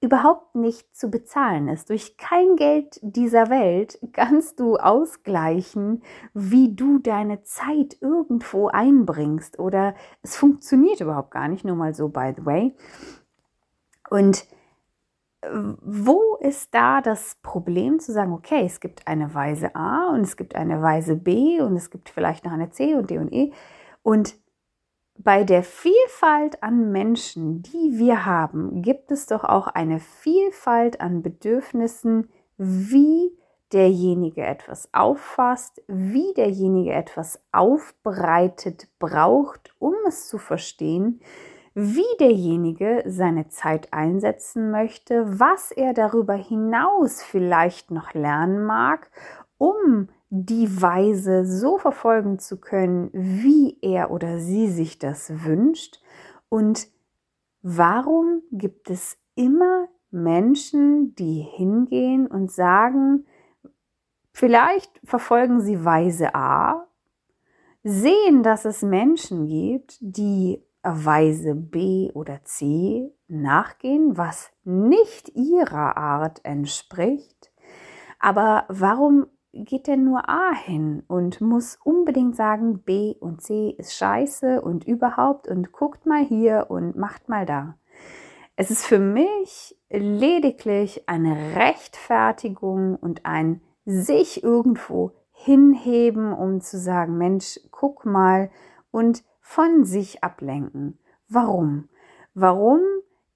überhaupt 0.04 0.54
nicht 0.54 0.94
zu 0.94 1.10
bezahlen 1.10 1.68
ist. 1.68 1.88
Durch 1.88 2.16
kein 2.18 2.56
Geld 2.56 3.00
dieser 3.02 3.48
Welt 3.48 3.98
kannst 4.12 4.60
du 4.60 4.76
ausgleichen, 4.76 6.02
wie 6.34 6.74
du 6.74 6.98
deine 6.98 7.42
Zeit 7.42 7.96
irgendwo 8.00 8.68
einbringst. 8.68 9.58
Oder 9.58 9.94
es 10.22 10.36
funktioniert 10.36 11.00
überhaupt 11.00 11.30
gar 11.30 11.48
nicht, 11.48 11.64
nur 11.64 11.76
mal 11.76 11.94
so, 11.94 12.08
by 12.08 12.32
the 12.36 12.44
way. 12.44 12.76
Und 14.10 14.46
wo 15.52 16.36
ist 16.40 16.74
da 16.74 17.00
das 17.00 17.36
Problem 17.42 17.98
zu 18.00 18.12
sagen, 18.12 18.32
okay, 18.32 18.62
es 18.64 18.80
gibt 18.80 19.06
eine 19.06 19.34
Weise 19.34 19.74
A 19.74 20.10
und 20.10 20.20
es 20.20 20.36
gibt 20.36 20.54
eine 20.54 20.82
Weise 20.82 21.16
B 21.16 21.60
und 21.60 21.76
es 21.76 21.90
gibt 21.90 22.08
vielleicht 22.08 22.44
noch 22.44 22.52
eine 22.52 22.70
C 22.70 22.94
und 22.94 23.10
D 23.10 23.18
und 23.18 23.32
E. 23.32 23.52
Und 24.02 24.36
bei 25.16 25.44
der 25.44 25.62
Vielfalt 25.62 26.62
an 26.62 26.90
Menschen, 26.90 27.62
die 27.62 27.98
wir 27.98 28.26
haben, 28.26 28.82
gibt 28.82 29.10
es 29.10 29.26
doch 29.26 29.44
auch 29.44 29.68
eine 29.68 30.00
Vielfalt 30.00 31.00
an 31.00 31.22
Bedürfnissen, 31.22 32.28
wie 32.56 33.36
derjenige 33.72 34.42
etwas 34.42 34.88
auffasst, 34.92 35.82
wie 35.88 36.32
derjenige 36.34 36.92
etwas 36.92 37.42
aufbereitet 37.52 38.88
braucht, 38.98 39.74
um 39.78 39.94
es 40.06 40.28
zu 40.28 40.38
verstehen, 40.38 41.20
wie 41.74 42.16
derjenige 42.20 43.02
seine 43.06 43.48
Zeit 43.48 43.92
einsetzen 43.92 44.70
möchte, 44.70 45.40
was 45.40 45.72
er 45.72 45.92
darüber 45.92 46.34
hinaus 46.34 47.22
vielleicht 47.22 47.90
noch 47.90 48.14
lernen 48.14 48.64
mag, 48.64 49.10
um 49.58 50.08
die 50.30 50.80
Weise 50.80 51.44
so 51.44 51.78
verfolgen 51.78 52.38
zu 52.38 52.60
können, 52.60 53.10
wie 53.12 53.76
er 53.82 54.10
oder 54.10 54.38
sie 54.38 54.68
sich 54.68 54.98
das 54.98 55.44
wünscht? 55.44 56.00
Und 56.48 56.88
warum 57.62 58.42
gibt 58.52 58.90
es 58.90 59.16
immer 59.34 59.88
Menschen, 60.12 61.14
die 61.16 61.40
hingehen 61.40 62.28
und 62.28 62.52
sagen, 62.52 63.26
vielleicht 64.32 65.00
verfolgen 65.02 65.60
sie 65.60 65.84
Weise 65.84 66.36
A, 66.36 66.86
sehen, 67.82 68.44
dass 68.44 68.64
es 68.64 68.82
Menschen 68.82 69.48
gibt, 69.48 69.98
die 70.00 70.62
Weise 70.84 71.54
B 71.54 72.10
oder 72.12 72.42
C 72.44 73.12
nachgehen, 73.26 74.16
was 74.16 74.50
nicht 74.64 75.30
ihrer 75.34 75.96
Art 75.96 76.40
entspricht. 76.44 77.52
Aber 78.20 78.64
warum 78.68 79.26
geht 79.54 79.86
denn 79.86 80.04
nur 80.04 80.28
A 80.28 80.52
hin 80.52 81.02
und 81.06 81.40
muss 81.40 81.78
unbedingt 81.84 82.36
sagen, 82.36 82.80
B 82.82 83.14
und 83.20 83.40
C 83.40 83.74
ist 83.78 83.94
scheiße 83.94 84.60
und 84.60 84.84
überhaupt 84.86 85.48
und 85.48 85.72
guckt 85.72 86.06
mal 86.06 86.24
hier 86.24 86.66
und 86.68 86.96
macht 86.96 87.28
mal 87.28 87.46
da. 87.46 87.76
Es 88.56 88.70
ist 88.70 88.84
für 88.84 88.98
mich 88.98 89.76
lediglich 89.90 91.08
eine 91.08 91.56
Rechtfertigung 91.56 92.96
und 92.96 93.26
ein 93.26 93.60
sich 93.84 94.42
irgendwo 94.42 95.12
hinheben, 95.32 96.32
um 96.32 96.60
zu 96.60 96.78
sagen, 96.78 97.18
Mensch, 97.18 97.60
guck 97.70 98.06
mal 98.06 98.50
und 98.90 99.24
von 99.46 99.84
sich 99.84 100.24
ablenken. 100.24 100.98
Warum? 101.28 101.90
Warum 102.32 102.80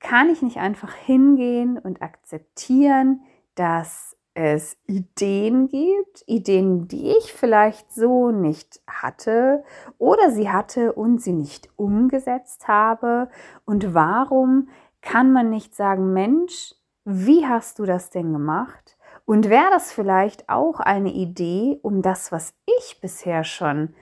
kann 0.00 0.30
ich 0.30 0.40
nicht 0.40 0.56
einfach 0.56 0.94
hingehen 0.94 1.78
und 1.78 2.00
akzeptieren, 2.00 3.20
dass 3.54 4.16
es 4.32 4.78
Ideen 4.86 5.68
gibt, 5.68 6.24
Ideen, 6.26 6.88
die 6.88 7.10
ich 7.10 7.34
vielleicht 7.34 7.92
so 7.92 8.30
nicht 8.30 8.80
hatte 8.86 9.64
oder 9.98 10.30
sie 10.30 10.50
hatte 10.50 10.94
und 10.94 11.20
sie 11.20 11.34
nicht 11.34 11.68
umgesetzt 11.76 12.68
habe. 12.68 13.28
Und 13.66 13.92
warum 13.92 14.68
kann 15.02 15.32
man 15.32 15.50
nicht 15.50 15.74
sagen, 15.74 16.14
Mensch, 16.14 16.74
wie 17.04 17.46
hast 17.46 17.80
du 17.80 17.84
das 17.84 18.08
denn 18.08 18.32
gemacht? 18.32 18.96
Und 19.26 19.50
wäre 19.50 19.70
das 19.70 19.92
vielleicht 19.92 20.48
auch 20.48 20.80
eine 20.80 21.12
Idee, 21.12 21.78
um 21.82 22.00
das, 22.00 22.32
was 22.32 22.54
ich 22.78 23.00
bisher 23.02 23.44
schon 23.44 23.94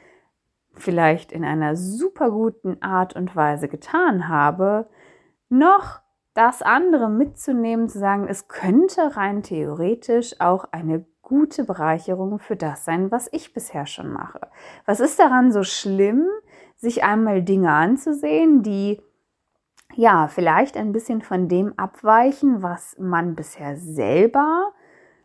vielleicht 0.76 1.32
in 1.32 1.44
einer 1.44 1.76
super 1.76 2.30
guten 2.30 2.82
Art 2.82 3.16
und 3.16 3.34
Weise 3.34 3.68
getan 3.68 4.28
habe, 4.28 4.88
noch 5.48 6.00
das 6.34 6.60
andere 6.62 7.08
mitzunehmen, 7.08 7.88
zu 7.88 7.98
sagen, 7.98 8.26
es 8.28 8.48
könnte 8.48 9.16
rein 9.16 9.42
theoretisch 9.42 10.40
auch 10.40 10.66
eine 10.70 11.06
gute 11.22 11.64
Bereicherung 11.64 12.38
für 12.38 12.56
das 12.56 12.84
sein, 12.84 13.10
was 13.10 13.28
ich 13.32 13.52
bisher 13.52 13.86
schon 13.86 14.12
mache. 14.12 14.40
Was 14.84 15.00
ist 15.00 15.18
daran 15.18 15.50
so 15.50 15.64
schlimm, 15.64 16.26
sich 16.76 17.02
einmal 17.02 17.42
Dinge 17.42 17.72
anzusehen, 17.72 18.62
die 18.62 19.00
ja 19.94 20.28
vielleicht 20.28 20.76
ein 20.76 20.92
bisschen 20.92 21.22
von 21.22 21.48
dem 21.48 21.76
abweichen, 21.78 22.62
was 22.62 22.96
man 22.98 23.34
bisher 23.34 23.76
selber 23.76 24.72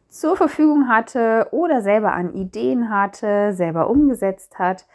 zur 0.08 0.36
Verfügung 0.38 0.88
hatte 0.88 1.48
oder 1.51 1.81
selber 1.81 2.13
an 2.13 2.34
Ideen 2.34 2.89
hatte, 2.89 3.53
selber 3.53 3.89
umgesetzt 3.89 4.60
hat 4.60 4.86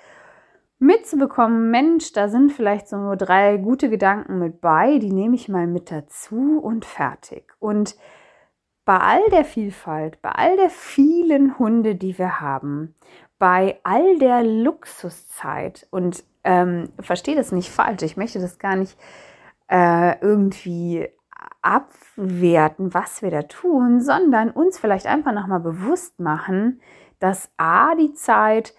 mitzubekommen, 0.79 1.71
Mensch, 1.71 2.13
da 2.13 2.29
sind 2.29 2.53
vielleicht 2.53 2.89
so 2.89 2.97
nur 2.97 3.17
drei 3.17 3.57
gute 3.57 3.89
Gedanken 3.89 4.39
mit 4.39 4.61
bei, 4.61 4.99
die 4.99 5.13
nehme 5.13 5.35
ich 5.35 5.49
mal 5.49 5.67
mit 5.67 5.91
dazu 5.91 6.59
und 6.63 6.85
fertig. 6.85 7.53
Und 7.59 7.97
bei 8.85 8.99
all 8.99 9.29
der 9.31 9.45
Vielfalt, 9.45 10.23
bei 10.23 10.31
all 10.31 10.57
der 10.57 10.71
vielen 10.71 11.59
Hunde, 11.59 11.97
die 11.97 12.19
wir 12.19 12.41
haben, 12.41 12.95
bei 13.39 13.79
all 13.83 14.19
der 14.19 14.43
Luxuszeit 14.43 15.87
und 15.91 16.25
ähm, 16.45 16.91
verstehe 17.01 17.35
das 17.37 17.53
nicht 17.53 17.71
falsch, 17.71 18.03
ich 18.03 18.17
möchte 18.17 18.39
das 18.39 18.59
gar 18.59 18.77
nicht 18.77 18.97
äh, 19.69 20.19
irgendwie 20.21 21.09
abwerten, 21.63 22.95
was 22.95 23.23
wir 23.23 23.31
da 23.31 23.43
tun, 23.43 24.01
sondern 24.01 24.51
uns 24.51 24.79
vielleicht 24.79 25.07
einfach 25.07 25.33
nochmal 25.33 25.61
bewusst 25.61 26.21
machen, 26.21 26.81
dass 27.19 27.51
A, 27.57 27.95
die 27.97 28.15
Zeit 28.15 28.75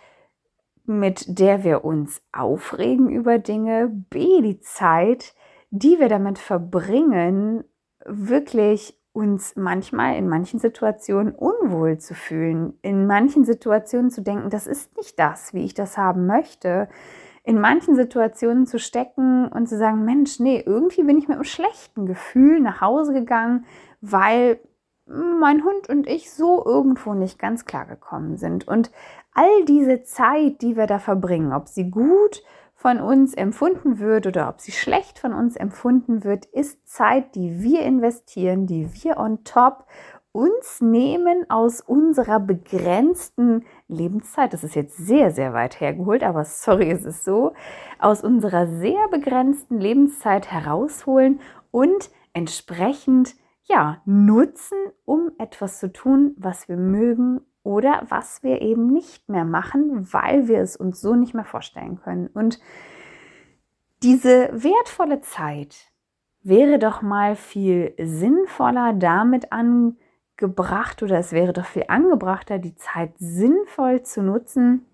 mit 0.88 1.40
der 1.40 1.64
wir 1.64 1.84
uns 1.86 2.22
aufregen 2.32 3.10
über 3.10 3.40
Dinge, 3.40 3.90
B, 4.10 4.42
die 4.42 4.60
Zeit, 4.60 5.36
die 5.70 6.00
wir 6.00 6.10
damit 6.10 6.40
verbringen, 6.40 7.64
wirklich 8.06 8.98
uns 9.12 9.56
manchmal 9.56 10.16
in 10.16 10.30
manchen 10.30 10.60
Situationen 10.60 11.34
unwohl 11.34 11.98
zu 11.98 12.14
fühlen, 12.14 12.78
in 12.84 13.08
manchen 13.08 13.46
Situationen 13.46 14.12
zu 14.12 14.22
denken, 14.22 14.50
das 14.50 14.68
ist 14.68 14.96
nicht 14.96 15.20
das, 15.20 15.54
wie 15.54 15.66
ich 15.66 15.74
das 15.74 15.98
haben 15.98 16.26
möchte, 16.26 16.88
in 17.44 17.60
manchen 17.60 17.96
Situationen 17.96 18.66
zu 18.68 18.78
stecken 18.78 19.48
und 19.48 19.68
zu 19.68 19.78
sagen, 19.78 20.06
Mensch, 20.06 20.40
nee, 20.40 20.62
irgendwie 20.66 21.04
bin 21.04 21.18
ich 21.18 21.28
mit 21.28 21.36
einem 21.36 21.46
schlechten 21.46 22.06
Gefühl 22.06 22.60
nach 22.60 22.80
Hause 22.80 23.14
gegangen, 23.14 23.66
weil 24.02 24.60
mein 25.08 25.64
Hund 25.64 25.90
und 25.90 26.08
ich 26.08 26.32
so 26.32 26.64
irgendwo 26.66 27.14
nicht 27.14 27.40
ganz 27.40 27.66
klar 27.66 27.86
gekommen 27.86 28.38
sind. 28.38 28.68
Und 28.68 28.92
all 29.38 29.66
diese 29.66 30.04
Zeit, 30.04 30.62
die 30.62 30.76
wir 30.76 30.88
da 30.88 31.00
verbringen, 31.00 31.54
ob 31.54 31.68
sie 31.68 31.92
gut 31.92 32.42
von 32.74 33.00
uns 33.00 33.34
empfunden 33.34 34.00
wird 34.00 34.26
oder 34.28 34.50
ob 34.50 34.60
sie 34.60 34.72
schlecht 34.72 35.20
von 35.20 35.34
uns 35.34 35.56
empfunden 35.56 36.24
wird, 36.24 36.46
ist 36.46 36.88
Zeit, 36.88 37.36
die 37.36 37.62
wir 37.62 37.82
investieren, 37.82 38.66
die 38.66 38.90
wir 38.94 39.18
on 39.18 39.44
top 39.44 39.86
uns 40.32 40.82
nehmen 40.82 41.50
aus 41.50 41.82
unserer 41.82 42.40
begrenzten 42.40 43.66
Lebenszeit. 43.88 44.54
Das 44.54 44.64
ist 44.64 44.76
jetzt 44.76 44.98
sehr, 44.98 45.32
sehr 45.32 45.54
weit 45.54 45.80
hergeholt, 45.80 46.24
aber 46.24 46.44
sorry, 46.46 46.92
es 46.92 47.06
ist 47.06 47.24
so. 47.24 47.54
Aus 48.00 48.24
unserer 48.24 48.68
sehr 48.68 49.08
begrenzten 49.10 49.80
Lebenszeit 49.80 50.52
herausholen 50.52 51.40
und 51.72 52.10
entsprechend 52.34 53.36
ja, 53.64 54.02
nutzen, 54.06 54.78
um 55.06 55.32
etwas 55.38 55.80
zu 55.80 55.92
tun, 55.92 56.36
was 56.38 56.70
wir 56.70 56.78
mögen 56.78 57.42
oder 57.68 58.04
was 58.08 58.44
wir 58.44 58.62
eben 58.62 58.88
nicht 58.94 59.28
mehr 59.28 59.44
machen, 59.44 60.08
weil 60.14 60.48
wir 60.48 60.62
es 60.62 60.78
uns 60.78 61.02
so 61.02 61.16
nicht 61.16 61.34
mehr 61.34 61.44
vorstellen 61.44 62.00
können. 62.02 62.28
Und 62.28 62.62
diese 64.04 64.50
wertvolle 64.54 65.20
Zeit 65.20 65.92
wäre 66.42 66.80
doch 66.80 67.02
mal 67.02 67.36
viel 67.36 67.94
sinnvoller 67.98 68.94
damit 68.94 69.52
angebracht 69.52 71.04
oder 71.04 71.18
es 71.20 71.34
wäre 71.34 71.52
doch 71.52 71.66
viel 71.66 71.84
angebrachter, 71.90 72.58
die 72.58 72.76
Zeit 72.76 73.12
sinnvoll 73.18 74.02
zu 74.04 74.22
nutzen 74.22 74.86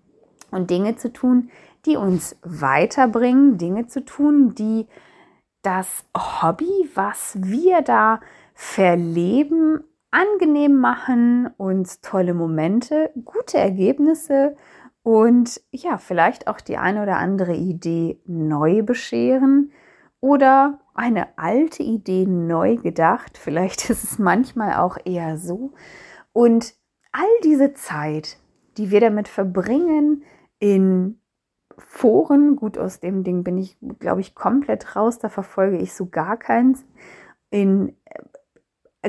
und 0.50 0.68
Dinge 0.68 0.96
zu 0.96 1.12
tun, 1.12 1.50
die 1.86 1.96
uns 1.96 2.36
weiterbringen, 2.42 3.56
Dinge 3.56 3.86
zu 3.86 4.04
tun, 4.04 4.56
die 4.56 4.88
das 5.62 6.04
Hobby, 6.16 6.90
was 6.94 7.38
wir 7.40 7.82
da 7.82 8.18
verleben, 8.52 9.84
angenehm 10.14 10.78
machen, 10.78 11.50
uns 11.56 12.00
tolle 12.00 12.34
Momente, 12.34 13.10
gute 13.24 13.58
Ergebnisse 13.58 14.56
und 15.02 15.60
ja, 15.72 15.98
vielleicht 15.98 16.46
auch 16.46 16.60
die 16.60 16.76
eine 16.76 17.02
oder 17.02 17.16
andere 17.16 17.54
Idee 17.54 18.20
neu 18.24 18.82
bescheren 18.82 19.72
oder 20.20 20.80
eine 20.94 21.36
alte 21.36 21.82
Idee 21.82 22.26
neu 22.26 22.76
gedacht. 22.76 23.36
Vielleicht 23.36 23.90
ist 23.90 24.04
es 24.04 24.18
manchmal 24.18 24.76
auch 24.76 24.96
eher 25.04 25.36
so. 25.36 25.72
Und 26.32 26.74
all 27.12 27.26
diese 27.42 27.74
Zeit, 27.74 28.38
die 28.76 28.90
wir 28.90 29.00
damit 29.00 29.28
verbringen, 29.28 30.22
in 30.60 31.20
Foren, 31.76 32.54
gut, 32.54 32.78
aus 32.78 33.00
dem 33.00 33.24
Ding 33.24 33.42
bin 33.42 33.58
ich, 33.58 33.76
glaube 33.98 34.20
ich, 34.20 34.36
komplett 34.36 34.94
raus, 34.94 35.18
da 35.18 35.28
verfolge 35.28 35.78
ich 35.78 35.92
so 35.92 36.06
gar 36.06 36.36
keins, 36.36 36.86
in 37.50 37.96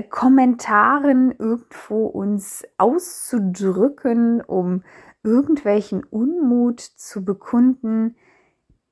Kommentaren 0.03 1.31
irgendwo 1.37 2.05
uns 2.05 2.63
auszudrücken, 2.77 4.41
um 4.41 4.83
irgendwelchen 5.23 6.03
Unmut 6.03 6.79
zu 6.79 7.25
bekunden. 7.25 8.15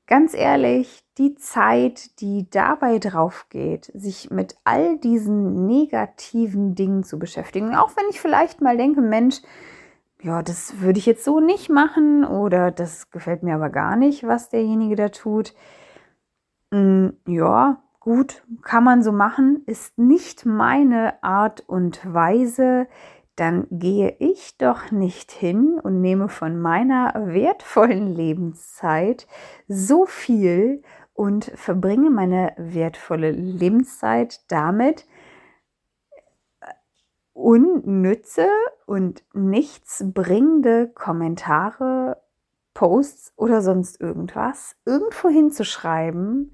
Ganz 0.08 0.34
ehrlich, 0.34 1.06
die 1.18 1.36
Zeit, 1.36 2.20
die 2.20 2.50
dabei 2.50 3.00
drauf 3.00 3.48
geht, 3.50 3.92
sich 3.94 4.32
mit 4.32 4.56
all 4.64 4.98
diesen 4.98 5.66
negativen 5.66 6.76
Dingen 6.76 7.04
zu 7.04 7.20
beschäftigen, 7.20 7.76
auch 7.76 7.96
wenn 7.96 8.06
ich 8.10 8.20
vielleicht 8.20 8.62
mal 8.62 8.78
denke, 8.78 9.02
Mensch, 9.02 9.42
ja, 10.22 10.42
das 10.42 10.80
würde 10.80 11.00
ich 11.00 11.06
jetzt 11.06 11.26
so 11.26 11.40
nicht 11.40 11.70
machen 11.70 12.24
oder 12.26 12.72
das 12.72 13.12
gefällt 13.12 13.44
mir 13.44 13.56
aber 13.56 13.70
gar 13.70 13.96
nicht, 13.98 14.26
was 14.26 14.50
derjenige 14.50 14.96
da 14.96 15.10
tut. 15.10 15.54
Mm, 16.72 17.10
ja, 17.28 17.83
gut, 18.04 18.44
kann 18.62 18.84
man 18.84 19.02
so 19.02 19.14
machen, 19.14 19.64
ist 19.66 19.98
nicht 19.98 20.46
meine 20.46 21.24
Art 21.24 21.64
und 21.68 22.02
Weise, 22.14 22.88
dann 23.38 23.66
gehe 23.72 24.16
ich 24.20 24.58
doch 24.58 24.92
nicht 24.92 25.32
hin 25.32 25.80
und 25.82 26.02
nehme 26.02 26.28
von 26.28 26.60
meiner 26.60 27.14
wertvollen 27.16 28.14
Lebenszeit 28.14 29.26
so 29.70 30.06
viel 30.06 30.84
und 31.14 31.46
verbringe 31.56 32.10
meine 32.10 32.54
wertvolle 32.58 33.32
Lebenszeit 33.32 34.42
damit, 34.52 35.08
unnütze 37.32 38.48
und 38.86 39.24
nichtsbringende 39.34 40.90
Kommentare, 40.90 42.22
Posts 42.74 43.34
oder 43.38 43.62
sonst 43.62 44.02
irgendwas 44.02 44.76
irgendwo 44.86 45.30
hinzuschreiben, 45.30 46.54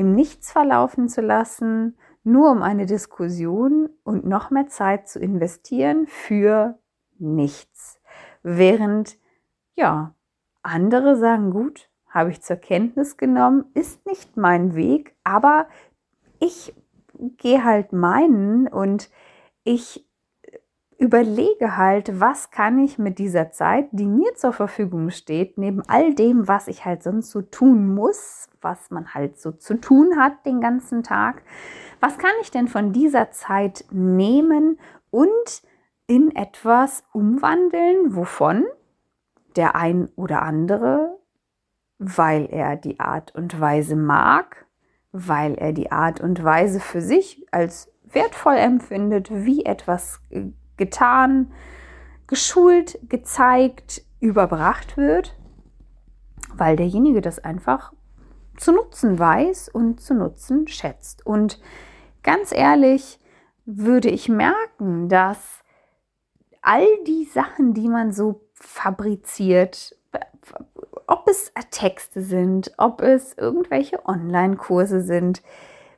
im 0.00 0.14
Nichts 0.14 0.50
verlaufen 0.50 1.10
zu 1.10 1.20
lassen, 1.20 1.94
nur 2.24 2.50
um 2.50 2.62
eine 2.62 2.86
Diskussion 2.86 3.90
und 4.02 4.24
noch 4.24 4.50
mehr 4.50 4.66
Zeit 4.66 5.06
zu 5.08 5.18
investieren 5.18 6.06
für 6.06 6.78
nichts. 7.18 8.00
Während, 8.42 9.18
ja, 9.74 10.14
andere 10.62 11.16
sagen, 11.16 11.50
gut, 11.50 11.90
habe 12.08 12.30
ich 12.30 12.40
zur 12.40 12.56
Kenntnis 12.56 13.18
genommen, 13.18 13.66
ist 13.74 14.06
nicht 14.06 14.38
mein 14.38 14.74
Weg, 14.74 15.14
aber 15.22 15.66
ich 16.38 16.74
gehe 17.36 17.62
halt 17.62 17.92
meinen 17.92 18.68
und 18.68 19.10
ich 19.64 20.08
überlege 21.00 21.78
halt, 21.78 22.20
was 22.20 22.50
kann 22.50 22.78
ich 22.78 22.98
mit 22.98 23.18
dieser 23.18 23.50
Zeit, 23.50 23.88
die 23.90 24.06
mir 24.06 24.34
zur 24.34 24.52
Verfügung 24.52 25.08
steht, 25.08 25.56
neben 25.56 25.82
all 25.88 26.14
dem, 26.14 26.46
was 26.46 26.68
ich 26.68 26.84
halt 26.84 27.02
sonst 27.02 27.30
so 27.30 27.40
tun 27.40 27.94
muss, 27.94 28.50
was 28.60 28.90
man 28.90 29.14
halt 29.14 29.40
so 29.40 29.50
zu 29.50 29.80
tun 29.80 30.18
hat 30.18 30.44
den 30.44 30.60
ganzen 30.60 31.02
Tag, 31.02 31.42
was 32.00 32.18
kann 32.18 32.32
ich 32.42 32.50
denn 32.50 32.68
von 32.68 32.92
dieser 32.92 33.30
Zeit 33.30 33.86
nehmen 33.90 34.78
und 35.10 35.62
in 36.06 36.36
etwas 36.36 37.02
umwandeln, 37.12 38.14
wovon 38.14 38.66
der 39.56 39.76
ein 39.76 40.10
oder 40.16 40.42
andere, 40.42 41.18
weil 41.98 42.44
er 42.50 42.76
die 42.76 43.00
Art 43.00 43.34
und 43.34 43.58
Weise 43.58 43.96
mag, 43.96 44.66
weil 45.12 45.54
er 45.54 45.72
die 45.72 45.90
Art 45.90 46.20
und 46.20 46.44
Weise 46.44 46.78
für 46.78 47.00
sich 47.00 47.46
als 47.52 47.90
wertvoll 48.04 48.56
empfindet, 48.56 49.30
wie 49.30 49.64
etwas 49.64 50.20
getan, 50.80 51.52
geschult, 52.26 52.98
gezeigt, 53.08 54.02
überbracht 54.18 54.96
wird, 54.96 55.36
weil 56.54 56.76
derjenige 56.76 57.20
das 57.20 57.38
einfach 57.38 57.92
zu 58.56 58.72
nutzen 58.72 59.18
weiß 59.18 59.68
und 59.68 60.00
zu 60.00 60.14
nutzen 60.14 60.66
schätzt. 60.66 61.24
Und 61.24 61.60
ganz 62.22 62.50
ehrlich, 62.52 63.20
würde 63.66 64.08
ich 64.08 64.28
merken, 64.28 65.08
dass 65.08 65.62
all 66.62 66.86
die 67.06 67.24
Sachen, 67.24 67.74
die 67.74 67.88
man 67.88 68.12
so 68.12 68.48
fabriziert, 68.54 69.96
ob 71.06 71.28
es 71.28 71.52
Texte 71.70 72.22
sind, 72.22 72.72
ob 72.78 73.02
es 73.02 73.34
irgendwelche 73.36 74.06
Online-Kurse 74.06 75.02
sind, 75.02 75.42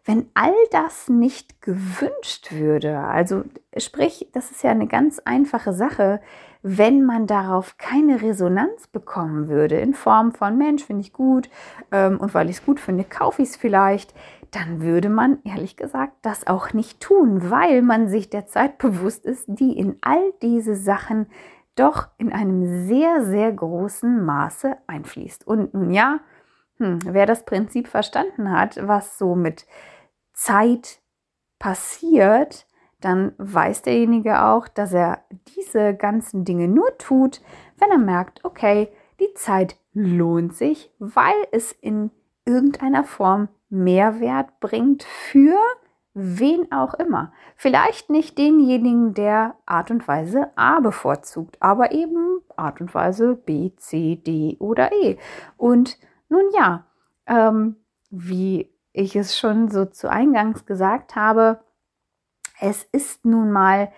wenn 0.05 0.27
all 0.35 0.55
das 0.71 1.09
nicht 1.09 1.63
gewünscht 1.63 2.51
würde, 2.51 2.99
also 2.99 3.45
sprich, 3.77 4.29
das 4.33 4.51
ist 4.51 4.63
ja 4.65 4.71
eine 4.71 4.89
ganz 4.89 5.21
einfache 5.21 5.73
Sache, 5.73 6.21
wenn 6.63 7.05
man 7.05 7.27
darauf 7.27 7.77
keine 7.77 8.23
Resonanz 8.23 8.87
bekommen 8.87 9.49
würde, 9.49 9.79
in 9.79 9.95
Form 9.95 10.33
von 10.33 10.59
Mensch, 10.59 10.85
finde 10.85 11.03
ich 11.03 11.13
gut 11.13 11.51
ähm, 11.91 12.19
und 12.19 12.35
weil 12.35 12.51
ich 12.51 12.57
es 12.57 12.65
gut 12.65 12.81
finde, 12.81 13.05
kaufe 13.05 13.43
ich 13.43 13.51
es 13.51 13.57
vielleicht, 13.57 14.15
dann 14.51 14.83
würde 14.83 15.09
man 15.09 15.39
ehrlich 15.45 15.77
gesagt 15.77 16.15
das 16.23 16.47
auch 16.47 16.73
nicht 16.73 17.01
tun, 17.01 17.51
weil 17.51 17.83
man 17.83 18.09
sich 18.09 18.29
der 18.29 18.47
Zeit 18.47 18.79
bewusst 18.79 19.25
ist, 19.25 19.45
die 19.49 19.77
in 19.77 19.97
all 20.03 20.33
diese 20.43 20.77
Sachen 20.77 21.27
doch 21.75 22.09
in 22.19 22.33
einem 22.33 22.87
sehr, 22.87 23.25
sehr 23.25 23.51
großen 23.53 24.25
Maße 24.25 24.77
einfließt. 24.87 25.47
Und 25.47 25.73
nun 25.75 25.91
ja, 25.91 26.21
hm, 26.79 26.99
wer 27.05 27.27
das 27.27 27.45
Prinzip 27.45 27.89
verstanden 27.89 28.51
hat, 28.51 28.79
was 28.87 29.19
so 29.19 29.35
mit 29.35 29.67
Zeit 30.43 31.01
passiert, 31.61 32.67
dann 33.01 33.33
weiß 33.39 33.83
derjenige 33.83 34.45
auch, 34.45 34.67
dass 34.67 34.93
er 34.93 35.21
diese 35.57 35.95
ganzen 35.95 36.45
Dinge 36.45 36.67
nur 36.67 36.99
tut, 36.99 37.41
wenn 37.79 37.93
er 37.93 37.99
merkt, 37.99 38.45
okay, 38.45 38.89
die 39.21 39.33
Zeit 39.35 39.77
lohnt 39.93 40.57
sich, 40.57 40.91
weil 40.99 41.37
es 41.53 41.71
in 41.71 42.11
irgendeiner 42.45 43.05
Form 43.05 43.51
Mehrwert 43.69 44.59
bringt 44.59 45.05
für 45.05 45.57
wen 46.13 46.73
auch 46.73 46.95
immer. 46.95 47.33
Vielleicht 47.55 48.11
nicht 48.11 48.37
denjenigen, 48.37 49.15
der 49.15 49.55
Art 49.65 49.93
und 49.93 50.09
Weise 50.09 50.51
A 50.57 50.81
bevorzugt, 50.81 51.57
aber 51.61 51.93
eben 51.93 52.41
Art 52.57 52.81
und 52.81 52.93
Weise 52.95 53.37
B, 53.37 53.71
C, 53.77 54.17
D 54.17 54.57
oder 54.59 54.91
E. 54.93 55.19
Und 55.57 55.99
nun 56.29 56.45
ja, 56.53 56.85
ähm, 57.27 57.77
wie 58.11 58.72
ich 58.93 59.17
es 59.17 59.39
schon 59.39 59.71
so 59.71 59.85
zu 59.87 60.11
Eingangs 60.11 60.67
gesagt 60.67 61.17
habe, 61.17 61.61
es 62.61 62.85
ist 62.93 63.25
nun 63.25 63.51
mal 63.51 63.93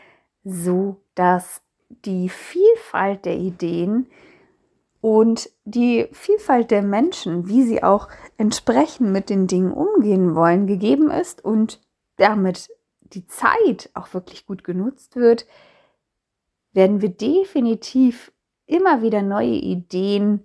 so, 0.44 1.00
dass 1.14 1.62
die 2.04 2.28
Vielfalt 2.28 3.24
der 3.24 3.36
Ideen 3.36 4.06
und 5.00 5.50
die 5.64 6.08
Vielfalt 6.12 6.70
der 6.70 6.82
Menschen, 6.82 7.48
wie 7.48 7.62
sie 7.62 7.82
auch 7.82 8.08
entsprechend 8.38 9.10
mit 9.10 9.28
den 9.28 9.46
Dingen 9.46 9.72
umgehen 9.72 10.34
wollen, 10.34 10.66
gegeben 10.66 11.10
ist 11.10 11.44
und 11.44 11.80
damit 12.16 12.70
die 13.00 13.26
Zeit 13.26 13.90
auch 13.94 14.14
wirklich 14.14 14.46
gut 14.46 14.64
genutzt 14.64 15.16
wird, 15.16 15.46
werden 16.72 17.02
wir 17.02 17.10
definitiv 17.10 18.32
immer 18.66 19.02
wieder 19.02 19.22
neue 19.22 19.56
Ideen 19.56 20.42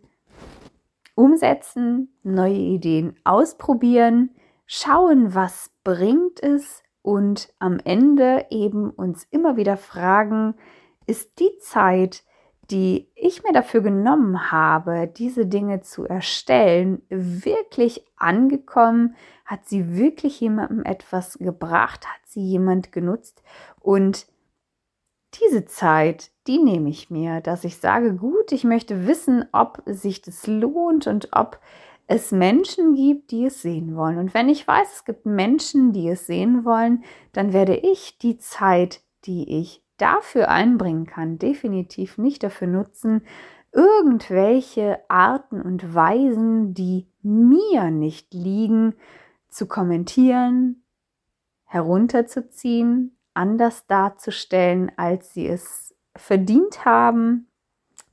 umsetzen, 1.15 2.13
neue 2.23 2.53
Ideen 2.53 3.15
ausprobieren, 3.23 4.29
schauen, 4.71 5.33
was 5.33 5.71
bringt 5.83 6.43
es 6.43 6.83
und 7.01 7.51
am 7.57 7.79
Ende 7.83 8.45
eben 8.51 8.91
uns 8.91 9.23
immer 9.31 9.57
wieder 9.57 9.77
fragen, 9.77 10.53
ist 11.07 11.39
die 11.39 11.57
Zeit, 11.59 12.23
die 12.69 13.09
ich 13.15 13.41
mir 13.41 13.51
dafür 13.51 13.81
genommen 13.81 14.51
habe, 14.51 15.07
diese 15.07 15.47
Dinge 15.47 15.81
zu 15.81 16.05
erstellen, 16.05 17.01
wirklich 17.09 18.05
angekommen? 18.15 19.15
Hat 19.43 19.65
sie 19.65 19.97
wirklich 19.97 20.39
jemandem 20.39 20.83
etwas 20.83 21.39
gebracht? 21.39 22.05
Hat 22.05 22.21
sie 22.25 22.41
jemand 22.41 22.91
genutzt? 22.91 23.41
Und 23.79 24.27
diese 25.41 25.65
Zeit, 25.65 26.29
die 26.45 26.59
nehme 26.59 26.91
ich 26.91 27.09
mir, 27.09 27.41
dass 27.41 27.63
ich 27.63 27.77
sage, 27.77 28.13
gut, 28.13 28.51
ich 28.51 28.63
möchte 28.63 29.07
wissen, 29.07 29.45
ob 29.51 29.81
sich 29.87 30.21
das 30.21 30.45
lohnt 30.45 31.07
und 31.07 31.29
ob 31.31 31.59
es 32.11 32.31
Menschen 32.31 32.95
gibt, 32.95 33.29
die 33.29 33.45
es 33.45 33.61
sehen 33.61 33.95
wollen. 33.95 34.17
Und 34.17 34.33
wenn 34.33 34.49
ich 34.49 34.67
weiß, 34.67 34.95
es 34.95 35.05
gibt 35.05 35.27
Menschen, 35.27 35.93
die 35.93 36.09
es 36.09 36.25
sehen 36.25 36.65
wollen, 36.65 37.03
dann 37.33 37.53
werde 37.53 37.75
ich 37.75 38.17
die 38.17 38.37
Zeit, 38.37 39.03
die 39.25 39.59
ich 39.59 39.83
dafür 39.97 40.49
einbringen 40.49 41.05
kann, 41.05 41.37
definitiv 41.37 42.17
nicht 42.17 42.41
dafür 42.41 42.65
nutzen, 42.65 43.21
irgendwelche 43.71 44.99
Arten 45.07 45.61
und 45.61 45.93
Weisen, 45.93 46.73
die 46.73 47.05
mir 47.21 47.91
nicht 47.91 48.33
liegen, 48.33 48.95
zu 49.49 49.67
kommentieren, 49.67 50.83
herunterzuziehen, 51.65 53.17
anders 53.35 53.85
darzustellen, 53.85 54.91
als 54.97 55.35
sie 55.35 55.47
es 55.47 55.95
verdient 56.15 56.85
haben. 56.85 57.48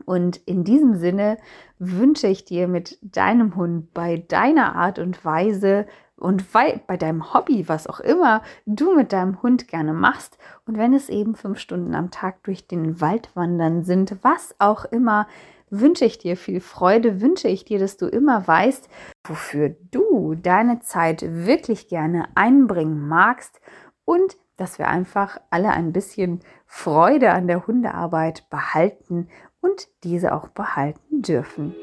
Und 0.05 0.37
in 0.37 0.63
diesem 0.65 0.97
Sinne 0.97 1.39
wünsche 1.79 2.27
ich 2.29 2.45
dir 2.45 2.69
mit 2.69 2.99
deinem 3.03 3.57
Hund 3.57 3.93
bei 3.95 4.19
deiner 4.19 4.77
Art 4.77 4.99
und 4.99 5.25
Weise 5.25 5.87
und 6.17 6.53
bei 6.53 6.97
deinem 6.97 7.35
Hobby, 7.35 7.69
was 7.69 7.87
auch 7.87 8.01
immer 8.01 8.43
du 8.65 8.95
mit 8.95 9.13
deinem 9.13 9.43
Hund 9.43 9.69
gerne 9.69 9.93
machst. 9.93 10.39
Und 10.65 10.79
wenn 10.79 10.95
es 10.95 11.09
eben 11.09 11.35
fünf 11.35 11.59
Stunden 11.59 11.95
am 11.95 12.11
Tag 12.11 12.43
durch 12.45 12.67
den 12.67 13.01
Wald 13.01 13.35
wandern 13.35 13.83
sind, 13.83 14.17
was 14.23 14.55
auch 14.59 14.85
immer, 14.87 15.27
wünsche 15.69 16.05
ich 16.05 16.19
dir 16.19 16.37
viel 16.37 16.61
Freude, 16.61 17.21
wünsche 17.21 17.49
ich 17.49 17.65
dir, 17.65 17.79
dass 17.79 17.97
du 17.97 18.07
immer 18.07 18.47
weißt, 18.47 18.89
wofür 19.27 19.75
du 19.91 20.35
deine 20.35 20.81
Zeit 20.81 21.23
wirklich 21.29 21.89
gerne 21.89 22.29
einbringen 22.35 23.07
magst 23.09 23.61
und 24.05 24.37
dass 24.57 24.79
wir 24.79 24.89
einfach 24.89 25.39
alle 25.51 25.71
ein 25.71 25.93
bisschen 25.93 26.41
Freude 26.67 27.33
an 27.33 27.47
der 27.47 27.67
Hundearbeit 27.67 28.49
behalten 28.49 29.29
und 29.67 29.89
diese 30.05 30.33
auch 30.35 30.49
behalten 30.49 31.23
dürfen. 31.23 31.75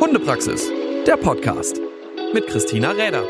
Hundepraxis, 0.00 0.70
der 1.06 1.16
Podcast 1.16 1.80
mit 2.34 2.46
Christina 2.46 2.90
Räder. 2.90 3.24